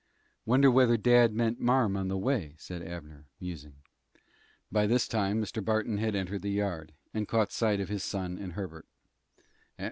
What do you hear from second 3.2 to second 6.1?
musing. By this time, Mr. Barton